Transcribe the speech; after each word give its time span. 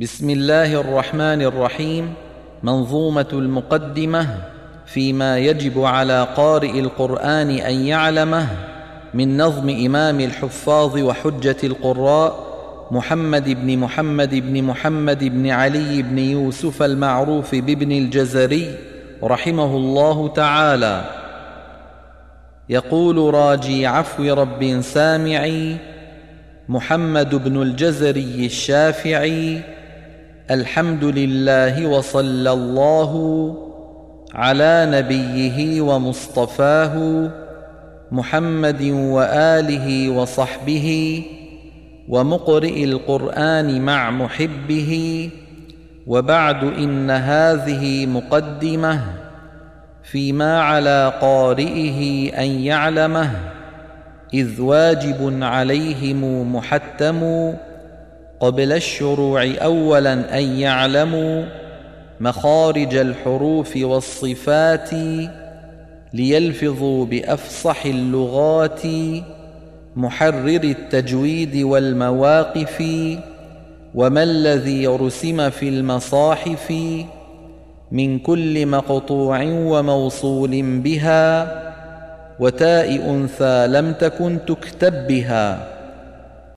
بسم 0.00 0.30
الله 0.30 0.80
الرحمن 0.80 1.42
الرحيم. 1.42 2.14
منظومة 2.62 3.26
المقدمة 3.32 4.26
فيما 4.86 5.38
يجب 5.38 5.84
على 5.84 6.26
قارئ 6.36 6.80
القرآن 6.80 7.50
أن 7.50 7.74
يعلمه 7.86 8.46
من 9.14 9.36
نظم 9.36 9.68
إمام 9.68 10.20
الحفاظ 10.20 10.98
وحجة 10.98 11.56
القراء 11.64 12.46
محمد 12.90 13.48
بن 13.48 13.78
محمد 13.78 14.34
بن 14.34 14.62
محمد 14.62 15.24
بن 15.24 15.50
علي 15.50 16.02
بن 16.02 16.18
يوسف 16.18 16.82
المعروف 16.82 17.54
بابن 17.54 17.92
الجزري 17.92 18.74
رحمه 19.22 19.76
الله 19.76 20.28
تعالى. 20.28 21.04
يقول 22.68 23.34
راجي 23.34 23.86
عفو 23.86 24.32
رب 24.32 24.80
سامعي 24.80 25.76
محمد 26.68 27.34
بن 27.34 27.62
الجزري 27.62 28.46
الشافعي 28.46 29.60
الحمد 30.50 31.04
لله 31.04 31.86
وصلى 31.86 32.52
الله 32.52 33.12
على 34.34 34.88
نبيه 34.90 35.80
ومصطفاه 35.80 37.28
محمد 38.12 38.82
وآله 38.90 40.10
وصحبه 40.10 41.22
ومقرئ 42.08 42.84
القرآن 42.84 43.80
مع 43.80 44.10
محبه 44.10 45.30
وبعد 46.06 46.64
إن 46.64 47.10
هذه 47.10 48.06
مقدمة 48.06 49.02
فيما 50.02 50.62
على 50.62 51.12
قارئه 51.20 52.30
أن 52.38 52.50
يعلمه 52.50 53.30
إذ 54.34 54.60
واجب 54.60 55.38
عليهم 55.42 56.54
محتم 56.56 57.52
قبل 58.40 58.72
الشروع 58.72 59.44
اولا 59.44 60.38
أن 60.38 60.42
يعلموا 60.44 61.44
مخارج 62.20 62.94
الحروف 62.94 63.76
والصفات 63.76 64.90
ليلفظوا 66.14 67.04
بأفصح 67.06 67.86
اللغات 67.86 68.82
محرر 69.96 70.60
التجويد 70.64 71.56
والمواقف 71.56 72.84
وما 73.94 74.22
الذي 74.22 74.86
رسم 74.86 75.50
في 75.50 75.68
المصاحف 75.68 76.72
من 77.92 78.18
كل 78.18 78.66
مقطوع 78.66 79.42
وموصول 79.44 80.80
بها 80.80 81.60
وتاء 82.40 83.10
أنثى 83.10 83.66
لم 83.66 83.92
تكن 83.92 84.38
تكتب 84.46 85.06
بها 85.06 85.79